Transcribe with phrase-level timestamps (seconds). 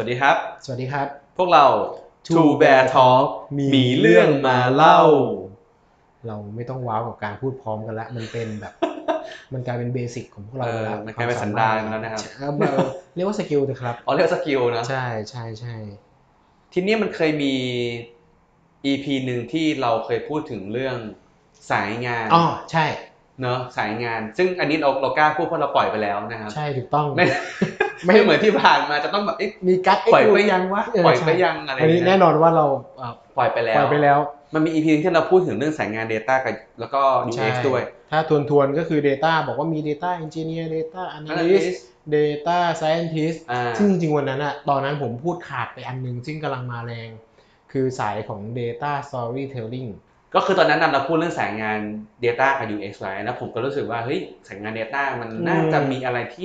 [0.00, 1.06] สวัสดีครับ สวัสดีครับ
[1.38, 1.64] พวกเรา
[2.26, 3.26] Two Bear Talk
[3.74, 5.00] มีเรื่องมาเล่า
[6.26, 8.72] เราไม่ต้องว้าวกับการพูดพร้อมกันละ มันเป็นแบบ
[9.52, 15.76] มันกลายเป็น basic ของพวกเราเออไปแล้วมันกลายเป็นสันดานไปแล้วนะครับเออเออเรียกว่า skill เถอะครับ อ๋อเรียก skill นะ ใช่ใช่ใช่
[16.72, 17.54] ทีนี้มันเคยมี
[18.84, 20.96] EP หนึ่งที่เราเคยพูดถึงเรื่อง
[21.70, 22.84] สายงาน อ๋อใช่
[23.42, 27.24] เนอะสายงาน ซึ่งอันนี้เราเรากล้าพูดเพราะเราปล่อยไปแล้วนะครับใช่ถูกต้องไม่
[28.06, 32.66] ไม่เหมือนที่ผ่านมาจะต้องแบบเอ๊ะมีกั๊กปล่อยไปเะยังวะเออปล่อยไปใช่ยังอะไรอันนี้ย่างแน่เงี้ยนอนว่าเรา
[32.98, 34.18] เอ่อปล่อยไปแล้วปล่อยไปแล้ว
[34.54, 37.00] มันมี EP หนึ่งที่เราพูดถึงเรื่องสายงาน Data กับแล้วก็
[37.34, 41.80] ใช่ UX ด้วย ถ้าทวนทวนๆก็คือ Data บอกว่ามี Data Engineer Data Analyst Analyst
[42.16, 47.08] Data Scientist อ่าซึ่งจริงๆวันนั้นอะตอนนั้นผมพูดขาดไปอันหนึงซึ่งกำลังมาแรง
[47.72, 49.90] คือสายของ Data Storytelling
[50.34, 51.78] ก็คือตอนนั้นน่ะเราพูดเรื่องสายงาน
[52.24, 56.44] Data กับ UX ไว้แล้วผมก็รู้สึกว่าเฮ้ยสายงาน Data มันน่าจะมีอะไรที่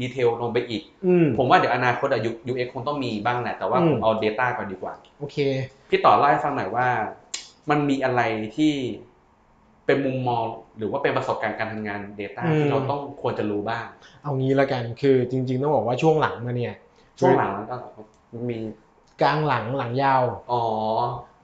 [0.00, 5.36] ดีเทลลงไปอีกอืมผมว่าเดี๋ยวอนาคตอะ UX คงต้องมีบ้างแหละ แต่ว่าอืมผมเอา Data ก่อนดีกว่า โอเค
[5.88, 6.86] พี่ต่อเล่าให้ฟังหน่อยว่า
[7.70, 8.20] มันมีอะไร
[8.56, 8.72] ที่
[9.86, 10.44] เป็นมุมมอง
[10.78, 13.86] หรือว่าเป็นประสบการณ์การทำงาน Data อืมที่เราต้องควรจะรู้บ้าง
[14.22, 16.74] เอางี้ละกันคือจริง ๆ ต้องบอกว่าช่วงหลังมาเนี่ย
[17.20, 17.76] ช่วงหลังแล้วก็
[18.50, 18.58] มี
[19.22, 20.62] กลางหลังหลังยาวอ๋อ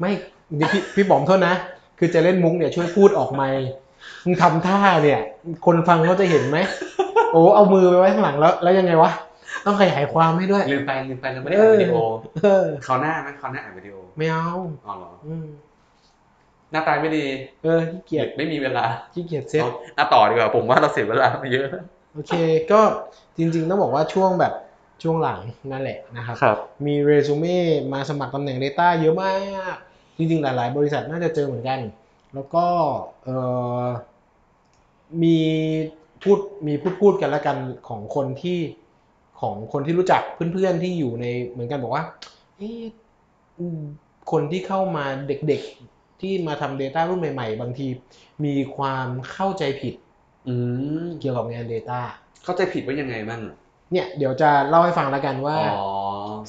[0.00, 0.12] ไม่
[0.58, 1.54] นี่พี่พี่บอมโทษนะ
[1.98, 3.64] คือจะเล่นมุกเนี่ยช่วยพูดออกไมค์
[4.24, 5.20] มึงทำท่าเนี่ย
[5.66, 6.58] คนฟังเขาจะเห็นไหม
[7.32, 9.10] โอ้เอามือไปไว้ข้างหลังแล้ว แล้วยังไงวะ
[9.66, 11.96] ต้องขยายความให้ด้วยลืมไปลืมไปเราไม่ได้อ่านวิดีโอ
[12.36, 14.48] เออเขาวหน้าไหมเขาวหน้าอ่านวิดีโอไม่เอา
[14.86, 15.46] อ๋อเหรออืม
[16.70, 17.24] หน้าตาไม่ดี
[17.62, 21.66] เออขี้เกียจไม่มีเวลาขี้เกียจเซ็ตเอาอะต่อดีกว่าผมว่าเราเสียเวลาไปเยอะ
[22.14, 22.32] โอเค
[22.72, 22.80] ก็
[23.36, 24.52] จริง ๆ ต้องบอกว่าช่วงแบบ
[25.02, 25.38] ช่วงหลัง
[25.72, 27.58] นั่นแหละนะครับครับมีเรซูเม่
[27.92, 29.32] มาสมัครตำแหน่ง Data เยอะมา
[29.74, 29.76] ก
[30.20, 31.80] จริงๆหลาย ๆ บริษัทน่าจะเจอเหมือนกัน
[32.34, 32.66] แล้วก็
[33.24, 33.36] เอ่
[33.82, 33.84] อ
[35.22, 35.38] มี
[36.22, 37.56] พูดมีพูดพูดกันแล้วกัน
[37.88, 38.58] ของคนที่
[39.40, 42.04] ของคนที่รู้จักเพื่อนๆที่อยู่ในเหมือนกันบอกว่า
[42.58, 42.84] เอ๊ะ
[43.58, 43.80] อืม
[44.32, 47.86] คนที่เข้ามาเด็กๆที่มาทำ Data รุ่นใหม่ ๆ บางที
[48.44, 49.94] มีความเข้าใจผิด
[50.48, 50.54] อื
[51.04, 52.00] มเกี่ยวกับงาน Data
[52.44, 53.40] เข้าใจผิดว่ายังไงบ้าง
[53.92, 55.66] เนี่ยเดี๋ยวจะเล่าให้ฟังแล้วกันว่าอ๋อ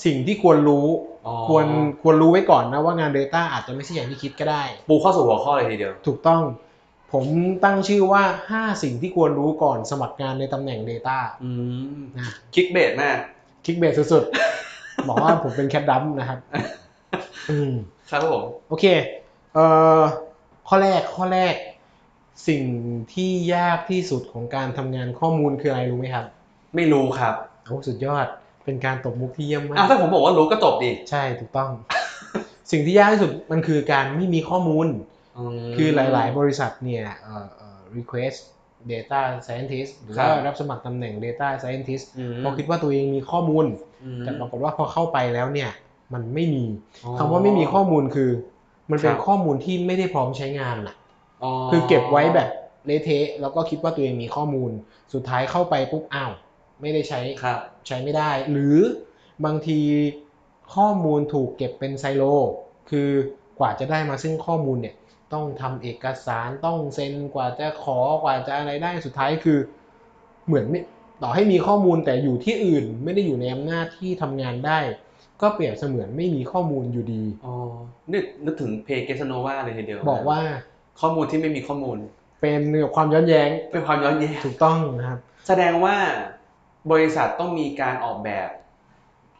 [0.05, 1.10] สิ่งที่ควรรู้อ๋อ
[1.47, 1.65] ควร
[2.01, 6.41] ควรรู้ไว้ก่อนนะว่างาน Data อาจจะไม่ใช่อย่างที่คิดก็ได้ ปูเข้าสู่หัวข้อเลยทีเดียว ถูกต้อง
[7.11, 7.25] ผม
[7.63, 8.23] ตั้งชื่อว่า
[8.53, 11.49] 5 สิ่งที่ควรรู้ก่อนสมัครงานในตำแหน่ง Data อื
[11.97, 13.17] มนะคลิกเบสมาก
[13.65, 16.39] คลิกเบสสุดๆ บอกว่าผมเป็นแคทดัมนะครับ
[17.49, 17.71] อืม
[18.09, 18.85] ครับผม โอเค
[19.53, 19.65] เอ่
[19.99, 20.01] อ
[20.67, 21.55] ข้อแรกข้อแรก
[22.47, 22.63] สิ่ง
[23.13, 26.25] ที่ยากที่สุดของการทำงานข้อมูลคืออะไรรู้ไหมครับ
[26.75, 27.33] ไม่รู้ครับ
[27.65, 28.27] โอ้สุดยอด
[28.65, 31.69] เป็นการตบมุกที่เยี่ยมมาอ้าวกถ้าผมบอกว่ารู้ก็จบดิใช่ถูกต้อง
[32.71, 34.87] สิ่งที่ยากที่สุดมันคือการไม่มีข้อมูล
[35.69, 38.39] มคือหลาย ๆ บริษัทเนี่ยเอ่อเอ่อ request
[38.91, 43.65] data scientist หรือว่าครับรับสมัครตำแหน่ง data scientist อืมเพราะคิดว่าตัวเองมีข้อมูล
[44.03, 45.69] อืมแต่ปรากฏว่าพอเข้าไปแล้วเนี่ย
[46.13, 46.63] มันไม่มี
[47.05, 48.29] อ๋อคำว่าไม่มีข้อมูลคือ
[48.91, 50.95] มันเป็นครับข้อมูลที่ไม่ได้พร้อมใช้งานน่ะ
[51.43, 52.49] อ๋อคือเก็บไว้แบบ
[52.85, 54.71] เละเทะแล้วก็คิดว่าตัวเองมีข้อมูล
[55.13, 56.31] สุดท้ายเข้าไปปุ๊บอ้าว
[56.81, 58.77] ไม่ได้ใช้ครับ ใช้ไม่ได้ หรือ
[59.45, 59.79] บางที
[60.75, 62.23] ข้อมูลถูกเก็บเป็นไซโล
[62.89, 63.09] คือ
[63.59, 64.95] กว่าจะได้มาซึ่งข้อมูลเนี่ย
[65.33, 69.59] ต้องทำเอกสารต้องเซ็นกว่าจะขอกว่าจะอะไรได้สุดท้ายคือ
[70.47, 70.79] เหมือนไม่
[71.23, 74.79] ต่อให้มีข้อมูลแต่อยู่ที่อื่น ไม่ได้อยู่ในอำนาจที่ทำงานได้
[75.41, 77.55] ก็เปรียบเสมือนไม่มีข้อมูลอยู่ดีอ๋อ
[78.13, 80.39] นึกนึกถึงเพเกสโนวาเลยทีเดียว บอกว่า
[81.01, 81.97] ข้อมูลที่ไม่มีข้อมูล
[82.41, 82.61] เป็น
[82.95, 85.95] ความย้อนแย้งเป็นความย้อนแย้งถูกต้องนะครับ แสดงว่า
[86.91, 88.49] บริษัทต้องมีการออกแบบ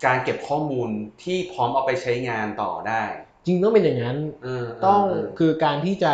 [0.06, 0.90] การเก็บข้อมูล
[1.24, 3.04] ที่พร้อมเอาไปใช้งานต่อได้
[3.46, 6.14] จริงต้องเป็นอย่างนั้นเออต้องเออคือการที่จะ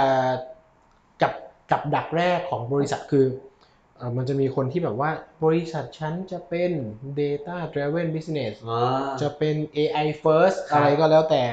[1.21, 1.33] กับ
[1.71, 3.25] กับดักแรกของบริษัทคือ
[3.97, 5.11] เออมันจะมีคนที่แบบว่า
[5.45, 6.71] บริษัทฉันจะเป็น
[7.19, 11.43] data driven business อ่าจะเป็น AI first ครับอะไรก็แล้วแต่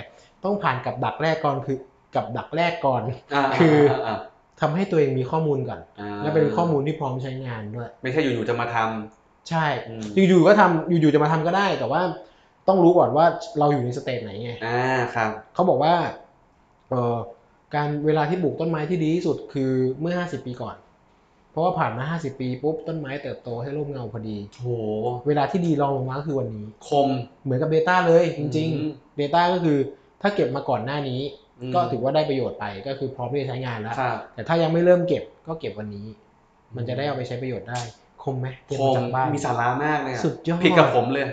[0.45, 1.79] ต้องผ่านกับดักแรกก่อนคือ
[2.15, 4.19] กับดักแรกก่อนาคือาา
[4.61, 12.01] ทำให้ตัวเองมีข้อมูลก่อนอ่าและเป็นข้อมูลที่พร้อมใช้งานด้วย ไม่ใช่อยู่ๆจะมาทำ ใช่ อืม อยู่ๆก็ทำอยู่ๆจะมาทำก็ได้ แต่ว่า
[12.69, 13.27] ต้องรู้ก่อนว่า
[13.59, 15.95] เราอยู่ในสเตจไหนไง อ่าครับ เขาบอกว่า
[16.91, 17.17] เอ่อ
[17.75, 19.71] การเวลาที่ปลูกต้นไม้ที่ดีที่สุดคือ
[20.01, 20.77] เมื่อ 50 ปีก่อน
[21.51, 24.69] เพราะว่าผ่านมา 50 ปีปุ๊บต้นไม้เติบโตให้ร่มเงาพอดี โห
[25.27, 27.09] เวลาที่ดีรองลงมาก็คือวันนี้ คม
[27.43, 29.79] เหมือนกับ Data เลยจริงอืม ๆ Data ก็คือ
[30.23, 31.21] ถ้าเก็บมาก่อนหน้านี้
[31.61, 36.07] อืมก็ถือว่าได้ประโยชน์ไปก็คือพร้อมที่จะใช้งานแล้ว ครับ แต่ถ้ายังไม่เริ่มเก็บก็เก็บวันนี้
[36.77, 37.81] มันจะได้เอาไปใช้ประโยชน์ได้
[38.25, 41.27] คมไหมเก็บคมามจากบ้านมีสาระมากเลยอะสุดยอดผิดกับผมเลย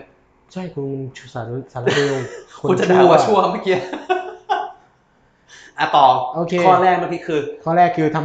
[0.53, 0.87] ใช่คุณ
[1.33, 2.13] สารสารเร็ว
[2.69, 3.75] คุณจะด่าว่าชั่วเมื่อกี้
[5.79, 6.05] อะต่อ
[6.35, 8.17] โอเคข้อแรกเมื่อกี้คือ ข้อแรกคือท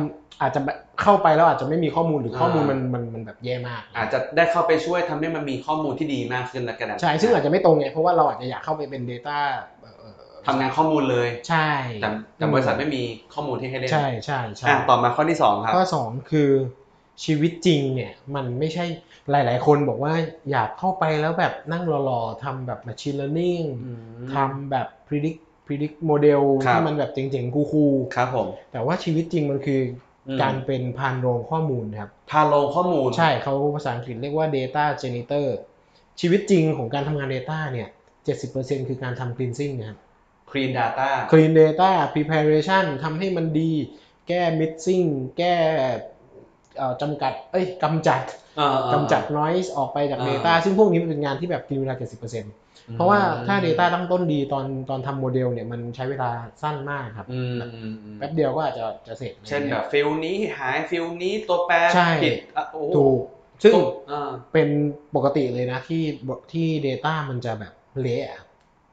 [0.43, 9.39] อาจจะแบบเข้าไปแล้วอาจจะไม่มีข้อมูลหรือข้อมูลอ่ามัมันมันมันแบบแย่มาก อาจจะได้เข้าไปช่วยทำให้มันมีข้อมูลที่ดีมากขึ้นแล้วกันนะใช่ซึ่งอาจจะไม่ตรงไงเพราะว่าเราอาจจะอยากเข้าไปเป็น Data
[9.81, 10.15] เอ่อเอ่อ
[10.47, 11.69] ทำงานข้อมูลเลยใช่
[12.01, 13.03] แต่แต่บริษัทไม่มี
[13.35, 16.51] ข้อมูลที่ให้เล่นใช่ใช่ใช่อะต่อมาข้อที่สองครับข้อสองคือ
[17.25, 18.85] ชีวิตจริงเนี่ยมันไม่ใช่
[19.31, 20.15] หลาย ๆ คนบอกว่า
[20.51, 24.01] อยากเข้าไปแล้วแบบนั่งรอๆทำแบบ machine learning อืม
[24.35, 29.81] ทำแบบ predict predict model ครับที่มันแบบเจ๋ง ๆ คูลครับผมๆแต่ว่าชีวิตจริงมันคือ
[30.29, 35.47] อมการเป็นพานโรงข้อมูลครับพาลงข้อมูลใช่เขาภาษาอังกฤษเรียกว่า data janitor
[36.21, 37.89] ชีวิตจริงของการทำงาน data เนี่ย
[38.39, 39.99] 70%คือการทำ cleansing นะครับ
[40.51, 43.73] Clean Data clean data preparation ทำให้มันดี
[44.29, 45.07] แก้ missing
[45.39, 45.97] แก้เอ่อ
[47.03, 48.23] จำกัดเอ้ยกำจัด
[48.57, 52.53] เอ่อกำจัด noise ออกไปจากอ่า data ซึ่งพวกนี้มันเป็นงานที่แบบกินเวลา 70%
[52.95, 56.31] เพราะว่าถ้า data ตั้งต้นดีตอนตอนทำโมเดลเนี่ยมันใช้เวลา
[56.63, 63.21] สั้นมากครับอืมอืมอืมแป๊บเดียวก็อาจจะจะเสร็จ เช่นแบบ field นี้หาย field นี้ตัวแปรใช่ผิดอะโอ้โหถูก
[63.63, 64.69] ซึ่งตัวอ่าเป็น
[65.17, 66.03] ปกติเลยนะที่
[66.53, 68.41] ที่ data มันจะแบบเละอะ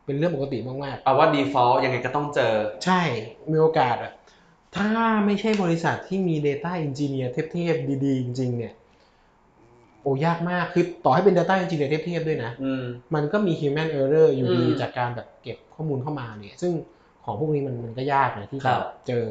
[0.06, 2.54] เป็นเรื่องปกติมากๆเอาว่า default ยังไงก็ต้องเจอ
[2.86, 3.02] ใช่
[3.52, 4.12] มีโอกาสอะ
[4.76, 4.90] ถ้า
[5.26, 8.74] ไม่ใช่บริษัทที่มี Data Engineer เทพๆดีๆ จริง ๆ เนี่ย
[10.02, 12.84] โอ้ยากมาก คือต่อให้เป็น Data Engineer เทพๆด้วยนะอืม
[13.16, 16.72] มันก็มี Human Error อยู่ดีอืมจากการแบบเก็บข้อมูลเข้ามาเนี่ย ซึ่ง
[17.26, 19.26] ของพวกนี้มันมันก็ยากนะที่ครัจะบเจอ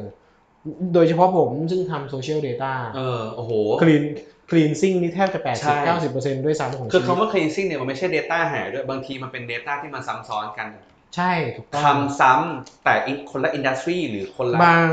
[0.93, 3.51] โดยเฉพาะผมซึ่งทำ Social Data เออโอ้โห
[3.81, 4.03] Clean
[4.49, 10.67] Cleansing นี่แทบจะใช่80-90%ด้วยซ้ำของคือชีวิตคำว่า cleansing เนี่ยมันไม่ใช่ data หายด้วยบางทีมันเป็น data ที่มันซ้ำซ้อนกัน
[11.15, 14.87] ใช่ถูกต้องทำซ้ำแต่อีกคนละ industry หรือคนละบาง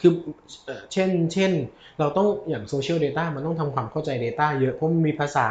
[0.00, 0.12] คือ
[0.66, 1.52] เอ่อเช่นเช่น
[2.00, 5.48] เราต้องอย่างโซเชียล Data มันต้องทำความเข้าใจ Data เยอะเพราะมันมีภาษา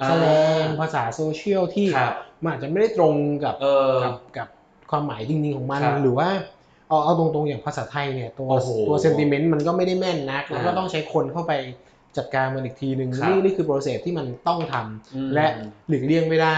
[0.00, 0.26] อ่าแสด
[0.64, 3.14] งภาษาโซเชียลที่ครับมันอาจจะไม่ได้ตรง
[3.44, 4.48] กับเออกับกับ
[4.90, 6.28] ความหมายจริงๆของมันครับหรือว่า
[6.88, 11.52] เอาเอาตรงๆอย่างภาษาไทยเนี่ยตัวโอ้โหตัวเซนติเมนต์มันก็ไม่ได้แม่นนักแล้วก็อ่าต้องใช้คนเข้าไป
[12.16, 15.46] จัดการมันอีกทีหนึ่งครับนี่นี่คือโปรเซสที่มันต้องทำอืมและ
[15.88, 16.56] หลีกเลี่ยงไม่ได้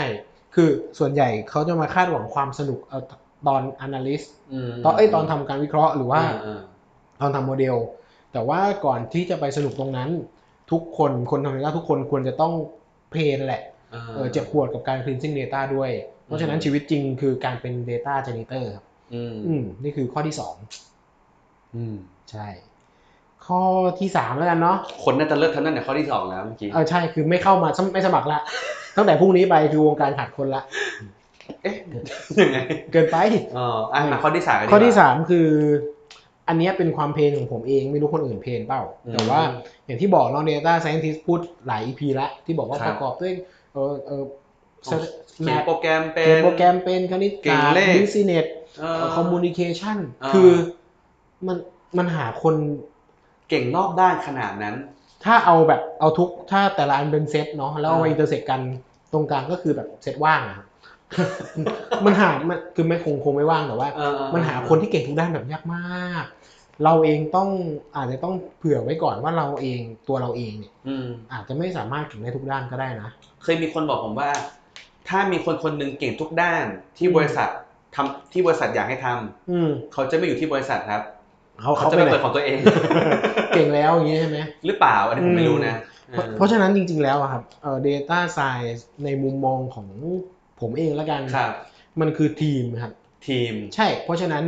[0.55, 0.69] คือ
[0.99, 3.01] ส่วนใหญ่เขาจะมาคาดหวังความสนุกเอา
[3.47, 4.27] ตอน analyst
[4.71, 6.21] มตอนเอ้ยตอนทำการวิเคราะห์หรือว่า
[7.23, 7.77] เออตอนทำโมเดล
[8.33, 10.11] แต่ว่าก่อนที่จะไปสนุกตรงนั้น
[10.71, 12.53] ทุกคนคนทำ Data ทุกคนควรจะต้อง
[13.11, 15.91] เพลนแหละเออเออเจ็บปวดกับการ cleansing data ด้วย
[16.25, 18.85] เพราะฉะนั้นอืมชีวิตจริงคือการเป็น data janitor ครับ
[19.15, 20.55] อืมอืมนี่คือข้อที่สอง
[21.75, 21.97] อืม
[22.31, 22.47] ใช่
[23.47, 23.61] ข้อ
[24.01, 28.41] ที่สามแล้วกันเนาะคนน่าจะเลิกทำนั่นแต่ข้อที่สองแล้วเมื่อกี้เออใช่คือไม่เข้ามาไม่สมัครละ
[28.97, 30.63] ตั้งแต่พรุ่งนี้ไปคือวงการขาดคนละ
[31.63, 31.77] เอ๊ะ
[32.41, 32.59] ยังไง
[32.93, 33.17] เกินไป
[33.55, 35.49] เอออะมาข้อที่สามกันดีกข้อว่าที่สามคือ
[36.49, 39.41] อันเนี้ยเป็นความ pain ของผมเองไม่รู้คนอื่น pain เปล่าอืมแต่ว่า
[39.87, 43.33] อย่างที่บอกเนาะ data scientist พูดหลาย EP ละที่บอกว่าครับประกอบด้วย
[43.73, 44.23] เออเออ
[44.85, 45.01] เขียน
[45.45, 48.47] แมโปรแกรมเป็เขียนนโปรแกรมเป็นคณิตเก่งศาสตร์เลข busi ness
[48.81, 50.51] เออ communication อ่าคือ
[51.47, 51.57] มัน
[51.99, 52.55] มันหาคน
[53.49, 54.77] เก่งรอบด้านขนาดนั้น
[55.25, 58.61] ถ้าเอาแบบเอาทุกถ้าแต่ละอันเป็นเซตเนาะแล้วเอามาอ่า intersect กัน
[59.13, 60.67] ตรงกลางก็คือแบบเซตว่างอะครับ
[62.05, 66.25] มันหามันคือไม่คงคงไม่ว่างแต่ว่าเออเออมันหาคนที่เก่งทุกด้านแบบยากมาก
[66.85, 67.49] เราเองต้อง
[67.97, 73.11] อาจจะต้องเผื่อไว้ก่อนว่าเราเองตัวเราเองเนี่ยอืมอาจจะไม่สามารถเก่งได้ทุกด้านก็ได้นะ
[73.43, 74.31] เคยมีคนบอกผมว่า
[75.09, 76.65] ถ้ามีคนคนหนึ่งเก่งทุกด้าน
[76.99, 77.49] ที่อืมบริษัท
[77.95, 81.03] ทำที่บริษัทอยากให้ทำอืมเขาจะไม่อยู่ที่บริษัทครับ
[81.61, 82.59] เขาเขาเขาจะไปไปไหนเปิดของตัวเอง
[83.55, 85.75] เก่งแล้วอย่างนี้ใช่ไหมหรือเปล่าอันนี้ผมไม่รู้นะ
[86.11, 89.89] เพราะเพราะฉะนั้นจริง ๆแล้วอะครับเอ่อ data science ในมุมมองของ
[90.61, 91.51] ผมเองแล้วกันครับ
[92.01, 92.93] มันคือทีมครับ
[93.29, 94.45] ทีม ใช่ เพราะฉะนั้น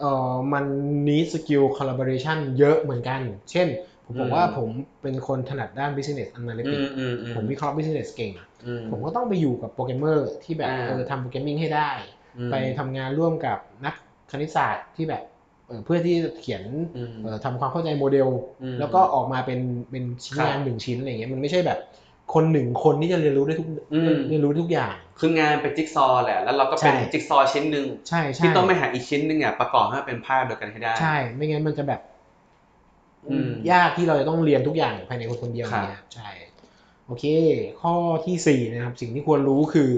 [0.00, 0.64] เอ่อมัน
[1.08, 3.68] need skill collaboration เยอะเหมือนกัน เช่น
[4.06, 4.68] ผมบอกว่าอืมผม
[5.02, 8.32] เป็นคนถนัดด้าน business อื analytics มอืมอืมผมวิเคราะห์ business เก่ง
[8.66, 11.90] อืมผมก็ต้องไปอยู่กับโปรแกรมเมอร์ที่แบบอ่าเออทำ programming ให้ได้
[12.38, 13.94] อืมไปทำงานร่วมกับนัก
[14.30, 15.22] คณิตศาสตร์ที่แบบ
[15.66, 16.62] เอ่อเพื่อที่จะเขียน
[16.96, 18.28] อืมเอ่อทำความเข้าใจโมเดล
[18.62, 21.78] อืมแล้วก็ออกมาเป็นเป็นชิ้นครับงานหนึ่งชิ้นอะไรเงี้ยมันไม่ใช่แบบ
[22.34, 32.00] คนหนึ่งคนที่จะเรียนรู้ได้ทุกอืมเรียนรู้ได้ทุกอย่าง คืองานเป็นจิ๊กซอว์แหละแล้วเราก็เป็นใช่จิ๊กซอว์ชิ้นหนึ่งใช่ใช่ที่ต้องไปหาอีกชิ้นหนึ่งอะประกอบให้มันเป็นภาพเดียวกันให้ได้ ใช่ ไม่งั้นมันจะแบบ
[33.28, 36.30] อืมยากที่เราจะต้องเรียนทุกอย่างภายในคนคนเดียวครับเนี่ยใช่
[37.06, 37.24] โอเค
[37.82, 37.94] ข้อ
[38.26, 39.90] ที่สี่นะครับ สิ่งที่ควรรู้คือ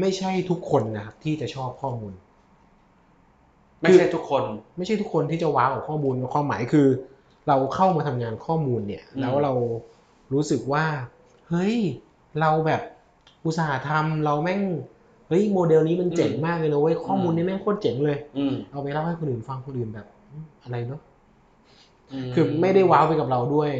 [0.00, 2.12] ไม่ใช่ทุกคนนะครับที่จะชอบข้อมูล
[3.82, 4.44] ไม่ใช่ทุกคน
[4.76, 6.88] ไม่ใช่ทุกคนที่จะว้าวกับข้อมูลความหมายคือ
[7.48, 9.52] เราเข้ามาทำงานข้อมูลเนี่ยอืมแล้วเรา
[10.32, 10.84] รู้สึกว่า
[11.48, 11.76] เฮ้ย
[12.40, 12.82] เราแบบ
[13.46, 14.62] อุตสาห์ทำเราแม่ง
[15.28, 21.00] เฮ้ยโมเดลนี้มันเจ๋งมากเลยนะเว้ยข้อมูลนี้แม่งโคตรเจ๋งเลยอืมเอาไปเล่าให้คนอื่นฟังคนอื่นแบบอืมอะไรเนาะ
[22.28, 23.70] มคือไม่ได้ว้าวไปกับเราด้วย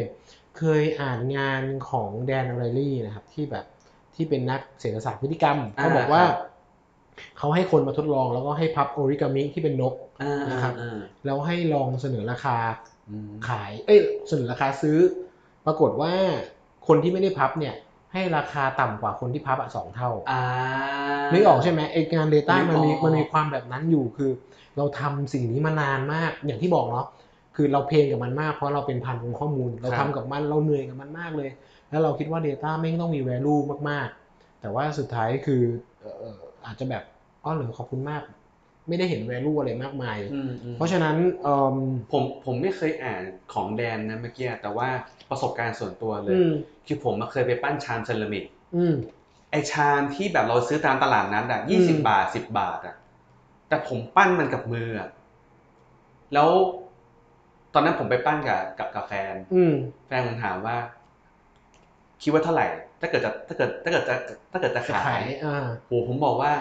[0.59, 3.65] เคยอ่านงานของแดนอ r ไรลี่นะครับ ที่แบบ
[4.15, 6.23] ที่เป็นนักเศรษฐศาสตร์พฤติกรรมเขาบอกว่า
[7.39, 12.57] เขาให้คนมาทดลองแล้วก็ให้พับโอริกามิที่เป็นนกอ่านะครับอ่าแล้วให้ลองเสนอราคา
[13.11, 14.99] อืมขาย เอ้ยเสนอราคาซื้อ
[15.67, 16.13] ปรากฏว่า
[16.89, 17.75] คนที่ไม่ได้พับเนี่ย
[18.13, 20.43] ให้ราคาต่ำกว่าคนที่พับอะสองเท่าอ่า
[21.33, 24.31] นึกออกใช่ไหมไองาน Data นึกออกมันมีมันมีความแบบนั้นอยู่คือ
[24.77, 27.07] เราทำสิ่งนี้มานานมากอย่างที่บอกเนาะ
[27.57, 31.51] คือเราเพลงกับมันมากเพราะเราเป็นพันองค์ข้อมูล เราทำกับมันเราเหนื่อยกับมันมากเลย
[31.91, 35.63] แล้วเราคิดว่า Data ไม่งต้องมี value มากๆ แต่ว่าสุดท้ายคือ
[36.01, 37.03] เอ่ออาจจะแบบ
[37.45, 38.23] อ๋อเหรอขอบคุณมาก
[38.89, 41.77] ไม่ได้เห็น value อะไรมากมายอืมอืมเพราะฉะนั้นเอิ่ม
[42.13, 43.23] ผมผมไม่เคยอ่าน
[43.53, 44.89] ของแดนนะเมื่อกี้แต่ว่า
[45.31, 46.53] ประสบการณ์ส่วนตัวเลยอืม
[46.87, 48.45] คือผมมาเคยไปปั้นชามเซรามิก
[48.77, 48.95] อืม
[49.51, 52.95] ไอชามที่แบบเราซื้อตามตลาดนัดอะอืยี่สิบมบาทสิบบาทอะ
[53.69, 55.09] แต่ผมปั้นมันกับมืออะ
[56.35, 56.49] แล้ว
[57.75, 59.75] ตอนนั้นผมไปปั้นกับกับกับแฟนอืม
[60.07, 60.77] แฟนผมถามว่า
[62.23, 62.67] คิดว่าเท่าไหร่
[63.01, 64.15] ถ้าเกิดจะถ้าเกิดถ้าเกิดจะ
[64.53, 66.53] ถ้าเกิดจะจะขาขายยอ่าโหผมบอกว่า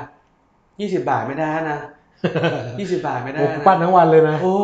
[0.79, 1.79] ยี่สิบาทไม่ได้นะ
[2.79, 4.55] ยี่สิบาทไม่ได้โอ้นะปั้นทั้งวันเลยนะโอ้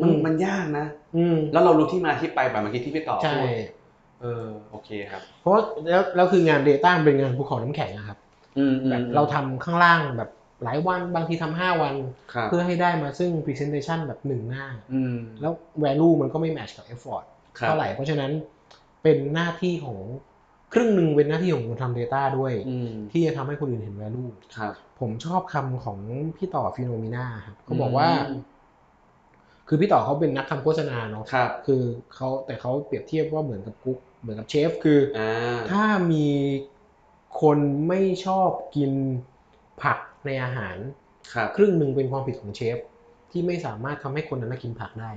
[0.00, 3.48] มันอืมมันยากนะ อืมแล้วเรารู้ที่มาที่ไปแบบเมื่อกี้ที่พี่ต่อใช่พูด
[4.20, 8.18] เออโอเคครับ เพราะว่าแล้วแล้วคืองาน Data มันเป็นงานภูเขาน้ำแข็งอะครับ
[8.58, 10.30] อืมอืมแบบเราทำข้างล่างแบบ
[10.64, 11.94] หลายวันบางทีทำห้าวัน
[12.32, 15.52] ครับเพื่อให้ได้มาซึ่ง Presentation แบบหนึ่งหน้าอืมแล้ว
[15.84, 17.24] value มันก็ไม่ match กับ effort
[17.58, 18.30] ครับเท่าไหร่เพราะฉะนั้น
[19.02, 19.98] เป็นหน้าที่ของ
[20.72, 25.98] ครึ่งหนึ่งเป็นหน้าที่ของคนทำ Data ด้วยอืมที่จะทำให้คนอื่นเห็น value ครับ ผมชอบคำของ
[26.36, 28.40] พี่ต่อฟิโนมิน่าครับเขาบอกว่าอืม
[29.68, 31.82] คือพี่ต่อเขาเป็นนักทำโฆษณาเนาะครับ คือ
[32.14, 36.26] เขาแต่เขาเปรียบเทียบว่าเหมือนกับกุ๊กเหมือนกับเชฟ คือออ่าถ้ามี
[37.40, 37.58] คน
[37.88, 38.90] ไม่ชอบกิน
[39.82, 40.76] ผักในอาหาร
[41.34, 42.76] ครับครึ่งหนึ่งเป็นความผิดของเชฟ
[43.30, 45.10] ที่ไม่สามารถทำให้คนนั้นกินผักได้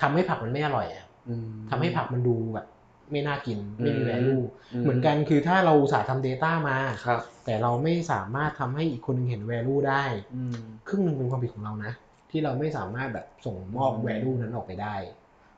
[0.00, 2.66] ทำให้ผักมันไม่อร่อยอะอืมทำให้ผักมันดูแบบ
[3.12, 6.76] ไม่น่ากินไม่มีอืม value อืมเหมือนกันคือถ้าเราอุตสาห์ทำ data มา
[7.06, 11.92] ครับแต่เราไม่สามารถทำให้อีกคนหนึงเห็น value ได้อืมครึ่งหนึ่งเป็นความผิดของเรานะ
[12.30, 14.94] ที่เราไม่สามารถแบบส่งมอบอืม value นั้นออกไปได้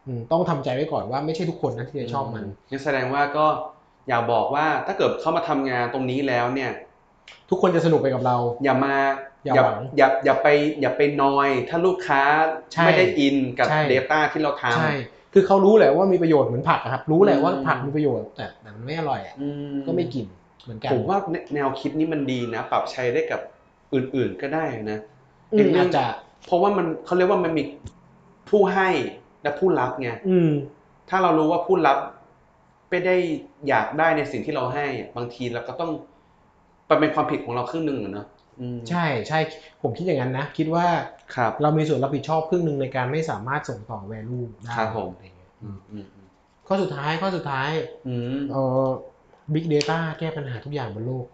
[0.07, 3.47] อืมต้องทำใจไว้ก่อนว่าไม่ใช่ทุกคนนะที่จะชอบมันงั้นแสดงว่าก็
[4.09, 6.71] อยากบอกว่าถ้าเกิดเข้ามาทำงานตรงนี้แล้วเนี่ย
[7.51, 8.97] ทุกคนจะสนุกไปกับเรา อย่ามา
[9.45, 10.49] อย่าหวังอย่าอย่าไป
[10.81, 12.23] อย่าไปนอย ถ้าลูกค้า
[12.73, 14.93] ใช่ไม่ได้อินกับใช่ Data ที่เราทำใช่
[15.33, 19.49] คือเขารู้แหละว่ามีประโยชน์เหมือนผักอะครับ รู้แหละว่าอืมผักมีประโยชน์แต่แต่มันไม่อร่อยอะอื
[19.87, 20.27] ก็ไม่กิน
[20.65, 21.19] เหมือนกันผมว่า
[21.55, 23.41] แนวคิดนี้มันดีนะ ปรับใช้ได้กับ
[23.95, 24.99] อื่นๆก็ได้นะ
[25.53, 26.05] อืมอาจจะ
[26.47, 27.63] เพราะว่ามันเขาเรียกว่ามันมี
[28.51, 28.89] ผู้ให้
[29.43, 30.51] และผู้รับไงอืม
[31.09, 31.99] ถ้าเรารู้ว่าผู้รับ
[32.91, 33.17] ไม่ได้
[33.69, 35.91] อยากได้ในสิ่งที่เราให้อะบางทีเราก็ต้อง
[36.91, 38.42] มันเป็นความผิดของเราครึ่งหนึ่งอะเนอะอืม
[38.91, 39.39] ใช่ใช่
[39.83, 40.87] ผมคิดอย่างนั้นนะ คิดว่า
[41.37, 46.27] ครับเรามีส่วนรับผิดชอบครึ่งหนึ่งในการไม่สามารถส่งต่อ value ได้ครับผมอะไรอย่างเงี้ยอืมอืมอืม
[46.67, 47.71] ข้อสุดท้ายข้อสุดท้าย
[48.09, 48.89] อืมเอ่อ
[49.55, 51.27] big data แก้ปัญหาทุกอย่างบนโลก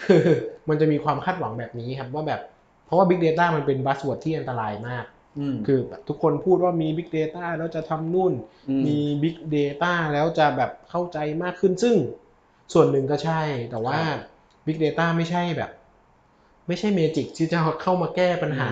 [0.00, 0.24] คือ
[0.68, 2.40] มันจะมีความคาดหวังแบบนี้ครับว่าแบบ
[2.86, 5.04] เพราะว่า big data มันเป็น buzzword ที่อันตรายมาก
[5.38, 11.96] อืมคือแบบทุกคนพูดว่ามี big data แล้วจะทำนู่นมมี big data แล้วจะแบบเข้าใจมากขึ้นซึ่ง
[12.72, 14.20] ส่วนหนึ่งก็ใช่ แต่ว่าครับ
[14.66, 15.70] big data ไม่ใช่แบบ
[16.68, 18.70] ไม่ใช่เมจิกที่จะเข้ามาแก้ปัญหา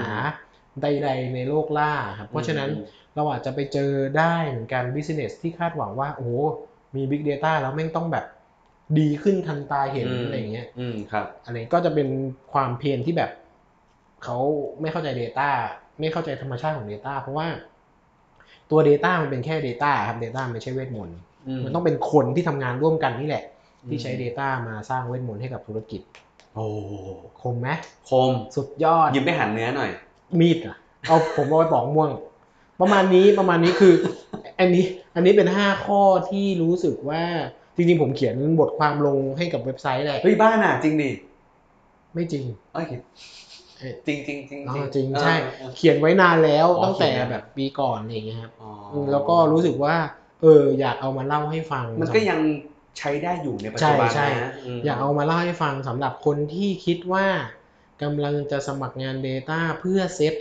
[0.82, 6.32] ใด ๆ ในโลกล่าครับเพราะฉะนั้นอืมเราอาจจะไปเจอได้เหมือนกัน business ที่คาดหวังว่า โอ้โห
[6.94, 8.24] มี big data แล้วแม่งต้องแบบ
[8.98, 12.08] ดีขึ้นทันตาเห็นอะไรอย่างเงี้ย อืมครับอะไรก็จะเป็น
[12.52, 13.30] ความเพียรที่แบบ
[14.24, 14.38] เขา
[14.80, 15.48] ไม่เข้าใจ Data
[16.00, 17.48] ไม่เข้าใจธรรมชาติของ Data เพราะว่า
[18.70, 23.44] ตัว Data มันเป็นแค่ Data ครับ Data ไม่ใช่เวทมนต์อืมมันต้องเป็นคนที่ทำงานร่วมกันนี่แหละ
[23.88, 26.00] ที่ใช้อืม Data มาสร้างเวทมนต์ให้กับธุรกิจ
[26.56, 26.66] โอ้
[27.42, 27.68] คมไหม
[28.10, 29.90] คมสุดยอดยิ้มไปหันเนื้อหน่อย
[30.40, 32.10] มีดอะเอาผมเอาไปปอกม่วง
[32.80, 33.94] ประมาณนี้ประมาณนี้คือ
[34.58, 34.84] อันนี้
[35.14, 37.22] อันนี้เป็นห้าข้อที่รู้สึกว่า
[37.76, 41.10] จริงๆ ผมเขียนบทความลงให้กับเว็บไซต์แหละเฮ้ยบ้าน่ะ จริงดิ
[42.14, 42.44] ไม่จริง
[42.74, 42.86] เอ้ย
[43.78, 48.70] เอ้ยจริงจริงจริงอ๋อจริงเออใช่เออเขียนไว้นานแล้วอ๋อตั้งแต่เขียนนานแบบปีก่อนอะไรอย่างเงี้ยครับอ๋อ
[49.02, 49.94] มแล้วก็รู้สึกว่า
[50.42, 52.40] เอออยากเอามาเล่าให้ฟัง มันก็ยัง
[52.98, 57.26] ใช้ได้อยู่ในปัจใช่จุบันใช่นะมอยากเอามาเล่าให้ฟังสำหรับคนที่คิดว่า
[58.02, 60.34] กำลังจะสมัครงาน Data เพื่อ set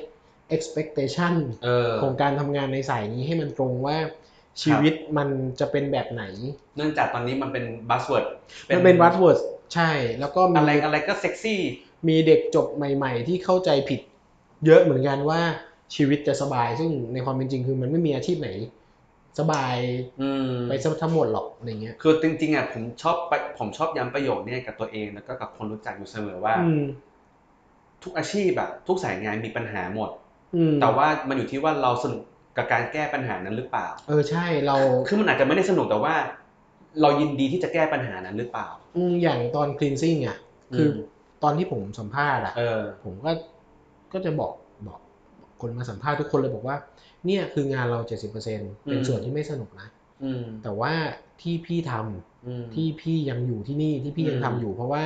[0.56, 1.34] expectation
[1.64, 3.98] เออของการทำงานในสายนี้ให้มันตรงว่า
[4.62, 6.24] ชีวิตมันจะเป็นแบบไหน
[6.76, 8.26] เนื่องจากตอนนี้มันเป็น buzzword
[8.76, 9.38] มันเป็น buzzword
[9.74, 11.62] ใช่ แล้วก็มีอะไรอะไรก็เซ็กซี่
[12.08, 14.00] มีเด็กจบใหม่ ๆ ที่เข้าใจผิด
[14.66, 15.42] เยอะเหมือนกันว่า
[15.96, 18.50] ชีวิตจะสบาย ซึ่งในความเป็นจริงคือมันไม่มีอาชีพไหน
[19.40, 19.76] สบาย
[20.22, 26.84] อืมไปซะทั้งหมดหรอกอะไรเงี้ยคือจริงๆอะผมชอบไปผมชอบย้ำประโยคเนี้กับตัวเองแล้วก็กับคนรู้จักอยู่เสมอว่าอืม
[28.04, 30.10] ทุกอาชีพอะทุกสายงานมีปัญหาหมด
[30.56, 32.22] อืมแต่ว่ามันอยู่ที่ว่าเราสนุก
[32.58, 34.76] กับการแก้ปัญหานั้นหรือเปล่า เออใช่เรา
[35.08, 36.16] คือมันอาจจะไม่ได้สนุกแต่ว่า
[37.02, 40.38] เรายินดีที่จะแก้ปัญหานั้นหรือเปล่าอืมอย่างตอน cleansing อะ
[40.76, 40.98] คืออม
[41.44, 43.32] ตอนที่ผมสัมภาษณ์อะเออผมก็
[44.14, 44.52] ก็จะบอกบอก
[45.62, 46.78] คนมาสัมภาษณ์ทุกคนเลยบอกว่า
[47.26, 48.00] เนี่ยคืองานเรา
[48.44, 49.88] 70%เป็นส่วนที่ไม่สนุกนะ
[50.24, 50.94] อืมแต่ว่า
[51.42, 55.04] ที่พี่ทำอืมที่พี่ยังอยู่ที่นี่ที่พี่ยังอืมทำอยู่ เพราะว่า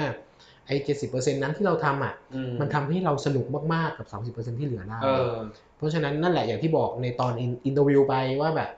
[0.68, 5.36] ไอ้เจ็ดสิบเปอร์เซ็นนั้นที่เราทำอะอืมันทำให้เราสนุกมากๆกับสามสิบเปอร์เซ็นที่เหลือได้เออ
[5.78, 7.34] เพราะฉะนั้นนั่นแหละอย่างที่บอกในตอน
[7.66, 8.70] interview ไปว่าแบบ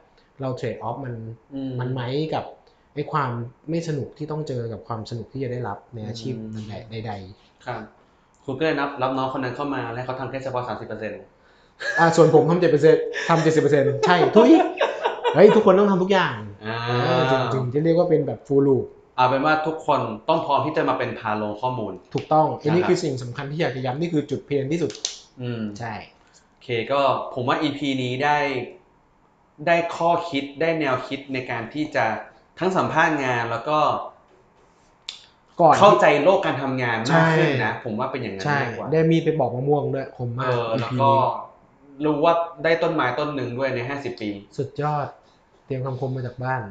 [0.42, 1.14] เรา trade off มัน
[1.54, 2.02] อืมมันไหม
[2.34, 2.46] กับ
[2.94, 3.32] ไอ้ความ
[3.70, 7.12] ไม่สนุกที่ต้องเจอกับความสนุกที่จะได้รับในอาชีพอืมใดใด
[7.66, 7.82] ครับ
[8.46, 11.31] คุณก็เลยนับรับน้องคนนั้นเข้ามาแล้วเขาทำแค่เฉพาะสามสิบเปอร์เซ็นต์ๆ
[12.00, 12.96] อ่าส่วนผมทำเจ็ดเปอร์เซ็น
[13.30, 14.52] ทำเจ็ดสิบเปอร์เซ็นใช่ทุย
[15.36, 18.86] เฮ้ยทุกคนต้องทำทุกอย่างอ่าเออถึงถึงจะเรียกว่าเป็นแบบฟูลลูป
[19.16, 24.92] เอาเป็นว่าทุกคนต้องพร้อมที่จะมาเป็นพาลงข้อมูล ถูกต้องอันนี้นะครับคือสิ่งสำคัญที่อยากจะย้ำนี่คือจุดเพียนที่สุด
[25.42, 25.94] อืมใช่
[26.50, 27.02] โอเคก็
[27.34, 28.38] ผมว่า EP นี้ได้
[29.68, 32.06] ได้ข้อคิดได้แนวคิดในการที่จะ
[32.60, 33.78] ทั้งสัมภาษณ์งานแล้วก็
[35.62, 41.51] ก่อนเข้าที่ใจโลกการทำงานมากขึ้นใช่นะ ผมว่าเป็นอย่างนั้นใช่มากกว่าได้มีดไปบอกมะม่วงด้วยคมเอมากอแล้ว EP ก็นี้
[42.06, 45.08] รู้ว่าได้ต้นไม้ต้นหนึ่งด้วยในห้าสิบปี สุดยอด
[45.66, 46.62] เตรียมคำคมมาจากบ้าน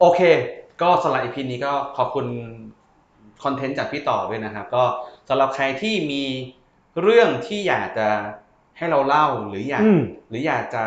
[0.00, 0.20] โอเค
[0.82, 2.26] ก็สำหรับ EP นี้ก็ขอบคุณ
[3.42, 4.84] คอนเทนต์จากพี่ต่อด้วยนะครับ ก็
[5.28, 6.24] สำหรับใครที่มี
[7.02, 8.08] เรื่องที่อยากจะ
[8.78, 10.84] ให้เราเล่าหรืออยากอืมหรืออยากจะ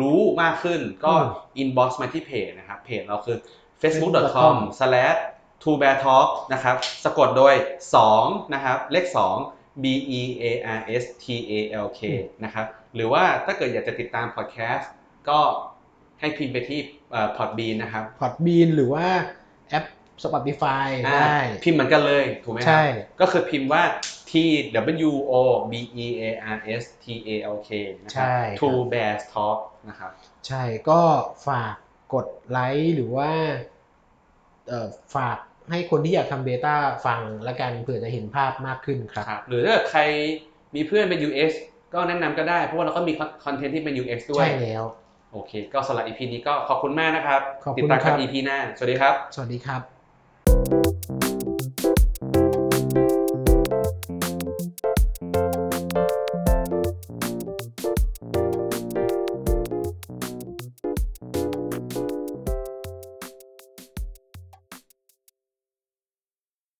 [0.00, 1.26] รู้มากขึ้นก็อืม
[1.62, 3.36] inbox มาที่เพจนะครับ เพจเราคือ
[3.80, 5.18] facebook.com facebook.com slash
[5.62, 7.54] t o b e a r talk นะครับ สะกดโดย
[8.04, 9.06] 2 นะครับ เลข
[9.38, 9.84] 2 b
[10.20, 10.44] e a
[10.78, 11.52] r s t a
[11.84, 12.00] l k
[12.44, 14.90] นะครับหรือว่าถ้าเกิดอยากจะติดตามพอดแคสต์
[15.28, 15.40] ก็
[16.20, 16.80] ให้พิมพ์ไปที่
[17.36, 19.06] พอดบีนนะครับพอดบีนหรือว่า
[19.68, 19.84] แอป
[20.24, 23.82] Spotify อ่าได้พิมพ์เหมือนกันเลยถูกไหมคใช่รัก็คือพิมพ์ว่า
[24.30, 24.32] T
[25.08, 25.34] W O
[25.70, 25.72] B
[26.04, 26.22] E A
[26.56, 27.70] R S T A L K
[28.04, 30.10] นะครัใช่ครับ Two Bears Talk นะครับ
[30.46, 31.00] ใช่ก็
[31.48, 31.74] ฝาก
[32.14, 33.30] กดไลค์หรือว่า
[34.68, 35.38] เอ่อฝาก
[35.70, 36.74] ให้คนที่อยากทำเบต้า
[37.06, 40.00] ฟังละกันเผื่อจะเห็นภาพมากขึ้นครับครับหรือถ้าเกิดใคร
[40.74, 41.50] มีเพื่อนเป็น UX
[41.94, 43.12] ก็แนะนำก็ได้ เพราะว่าเราก็มี
[43.44, 44.84] คอนเทนต์ที่เป็น UX ด้วย ใช่แล้ว
[45.32, 49.95] โอเค ก็สำหรับ EP นี้ก็ขอบคุณมากนะครับ ขอบคุณติดตามครักับ บ EP หน้า สวัสดีครับ สวัสดีครับ